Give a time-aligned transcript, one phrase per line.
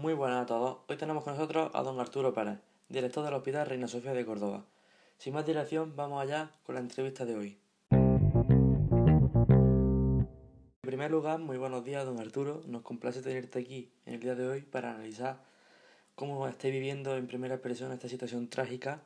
[0.00, 0.78] Muy buenas a todos.
[0.88, 2.58] Hoy tenemos con nosotros a don Arturo Pérez,
[2.88, 4.64] director del Hospital Reina Sofía de Córdoba.
[5.18, 7.58] Sin más dilación, vamos allá con la entrevista de hoy.
[7.90, 8.00] En
[10.80, 12.62] primer lugar, muy buenos días, don Arturo.
[12.66, 15.36] Nos complace tenerte aquí en el día de hoy para analizar
[16.14, 19.02] cómo estáis viviendo en primera persona esta situación trágica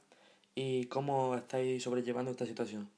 [0.54, 2.88] y cómo estáis sobrellevando esta situación.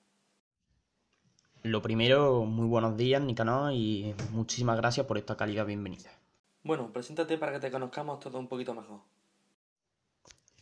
[1.62, 6.10] Lo primero, muy buenos días, Nicanor, y muchísimas gracias por esta calidad bienvenida.
[6.66, 8.98] Bueno, preséntate para que te conozcamos todo un poquito mejor.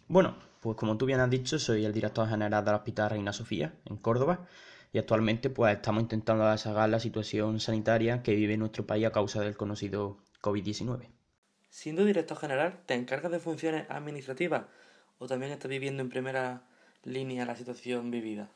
[0.07, 3.73] Bueno, pues como tú bien has dicho, soy el director general del Hospital Reina Sofía,
[3.87, 4.47] en Córdoba,
[4.93, 9.41] y actualmente pues estamos intentando desagar la situación sanitaria que vive nuestro país a causa
[9.41, 11.09] del conocido COVID-19.
[11.71, 14.67] Siendo director general, ¿te encargas de funciones administrativas
[15.19, 16.65] o también estás viviendo en primera
[17.03, 18.51] línea la situación vivida?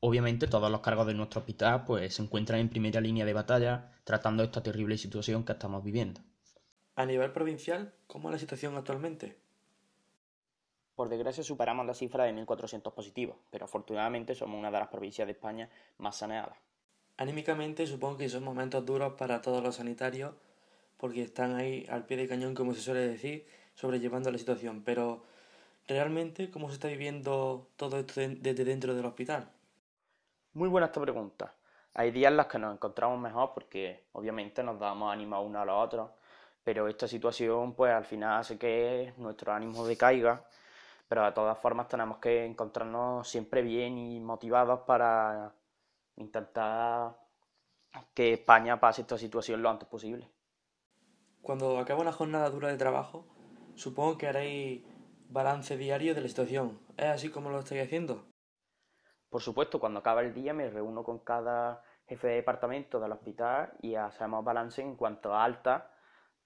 [0.00, 3.92] Obviamente todos los cargos de nuestro hospital pues se encuentran en primera línea de batalla
[4.04, 6.20] tratando esta terrible situación que estamos viviendo.
[6.94, 9.36] A nivel provincial, ¿cómo es la situación actualmente?
[10.94, 15.26] Por desgracia superamos la cifra de 1.400 positivos, pero afortunadamente somos una de las provincias
[15.26, 15.68] de España
[15.98, 16.56] más saneadas.
[17.16, 20.34] Anímicamente supongo que son momentos duros para todos los sanitarios
[20.96, 24.82] porque están ahí al pie de cañón, como se suele decir, sobrellevando la situación.
[24.84, 25.22] Pero,
[25.86, 29.50] ¿realmente cómo se está viviendo todo esto desde dentro del hospital?
[30.54, 31.54] Muy buena esta pregunta.
[31.94, 35.64] Hay días en los que nos encontramos mejor porque obviamente nos damos ánimo uno a
[35.64, 36.10] los otros,
[36.64, 40.42] pero esta situación pues al final hace que nuestro ánimo decaiga,
[41.06, 45.52] pero de todas formas tenemos que encontrarnos siempre bien y motivados para
[46.16, 47.16] intentar
[48.14, 50.30] que España pase esta situación lo antes posible.
[51.42, 53.26] Cuando acabe una jornada dura de trabajo,
[53.74, 54.82] supongo que haréis
[55.28, 56.80] balance diario de la situación.
[56.96, 58.24] ¿Es así como lo estáis haciendo?
[59.30, 63.72] Por supuesto, cuando acaba el día me reúno con cada jefe de departamento del hospital
[63.82, 65.90] y hacemos balance en cuanto a alta,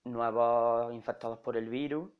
[0.04, 2.10] nuevos infectados por el virus,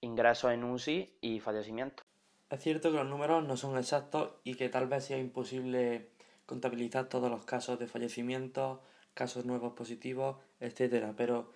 [0.00, 2.04] ingresos en UCI y fallecimientos.
[2.48, 6.10] Es cierto que los números no son exactos y que tal vez sea imposible
[6.46, 8.80] contabilizar todos los casos de fallecimientos,
[9.14, 11.52] casos nuevos positivos, etcétera, pero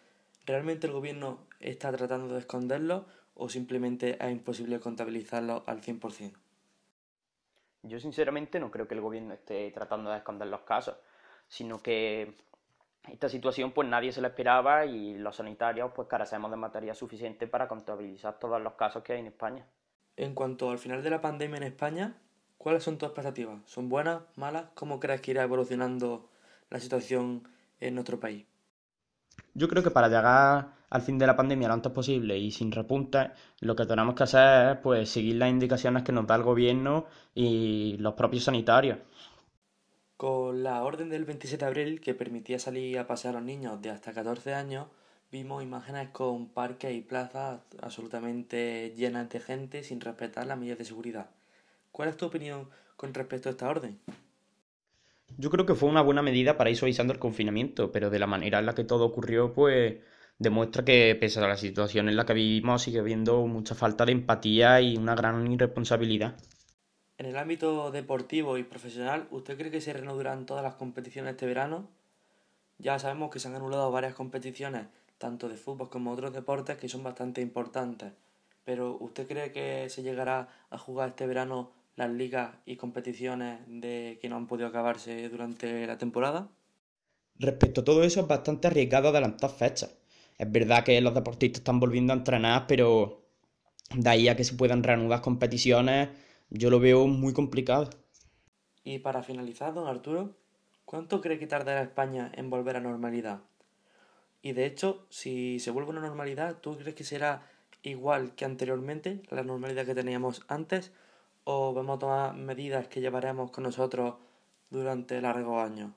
[0.46, 6.43] ¿realmente el gobierno está tratando de esconderlo o simplemente es imposible contabilizarlo al 100%?
[7.84, 10.96] Yo sinceramente no creo que el gobierno esté tratando de esconder los casos,
[11.48, 12.34] sino que
[13.12, 17.46] esta situación pues nadie se la esperaba y los sanitarios pues carecemos de materia suficiente
[17.46, 19.66] para contabilizar todos los casos que hay en España.
[20.16, 22.16] En cuanto al final de la pandemia en España,
[22.56, 23.60] ¿cuáles son tus expectativas?
[23.66, 24.66] ¿Son buenas, malas?
[24.74, 26.30] ¿Cómo crees que irá evolucionando
[26.70, 27.46] la situación
[27.80, 28.46] en nuestro país?
[29.52, 32.70] Yo creo que para llegar al fin de la pandemia lo antes posible y sin
[32.70, 33.28] repuntes,
[33.58, 37.06] lo que tenemos que hacer es pues seguir las indicaciones que nos da el gobierno
[37.34, 38.98] y los propios sanitarios.
[40.16, 43.82] Con la orden del 27 de abril que permitía salir a pasear a los niños
[43.82, 44.86] de hasta 14 años,
[45.32, 50.84] vimos imágenes con parques y plazas absolutamente llenas de gente sin respetar las medidas de
[50.84, 51.28] seguridad.
[51.90, 53.98] ¿Cuál es tu opinión con respecto a esta orden?
[55.38, 58.28] Yo creo que fue una buena medida para ir suavizando el confinamiento, pero de la
[58.28, 59.96] manera en la que todo ocurrió, pues
[60.38, 64.12] demuestra que pese a la situación en la que vivimos sigue habiendo mucha falta de
[64.12, 66.36] empatía y una gran irresponsabilidad.
[67.16, 71.46] En el ámbito deportivo y profesional, ¿usted cree que se reanudarán todas las competiciones este
[71.46, 71.88] verano?
[72.78, 74.86] Ya sabemos que se han anulado varias competiciones,
[75.18, 78.12] tanto de fútbol como otros deportes, que son bastante importantes.
[78.64, 84.18] Pero ¿usted cree que se llegará a jugar este verano las ligas y competiciones de
[84.20, 86.48] que no han podido acabarse durante la temporada?
[87.36, 90.03] Respecto a todo eso, es bastante arriesgado adelantar fechas
[90.38, 93.22] es verdad que los deportistas están volviendo a entrenar, pero
[93.94, 96.08] de ahí a que se puedan reanudar competiciones,
[96.50, 97.90] yo lo veo muy complicado.
[98.82, 100.36] Y para finalizar, don Arturo,
[100.84, 103.40] ¿cuánto cree que tardará España en volver a normalidad?
[104.42, 107.50] Y de hecho, si se vuelve a una normalidad, ¿tú crees que será
[107.82, 110.92] igual que anteriormente, la normalidad que teníamos antes,
[111.44, 114.16] o vamos a tomar medidas que llevaremos con nosotros
[114.70, 115.92] durante largos años?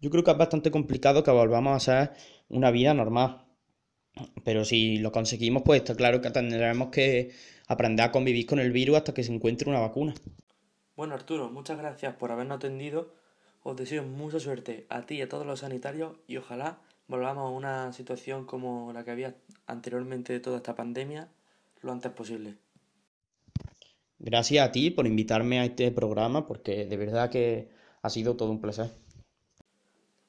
[0.00, 2.16] Yo creo que es bastante complicado que volvamos a ser
[2.48, 3.44] una vida normal.
[4.44, 7.32] Pero si lo conseguimos, pues está claro que tendremos que
[7.66, 10.14] aprender a convivir con el virus hasta que se encuentre una vacuna.
[10.96, 13.14] Bueno, Arturo, muchas gracias por habernos atendido.
[13.62, 17.50] Os deseo mucha suerte a ti y a todos los sanitarios y ojalá volvamos a
[17.50, 19.34] una situación como la que había
[19.66, 21.28] anteriormente de toda esta pandemia
[21.82, 22.54] lo antes posible.
[24.18, 27.68] Gracias a ti por invitarme a este programa porque de verdad que
[28.02, 28.90] ha sido todo un placer.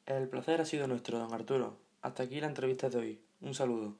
[0.09, 1.77] El placer ha sido nuestro, don Arturo.
[2.01, 3.21] Hasta aquí la entrevista de hoy.
[3.41, 3.95] Un saludo.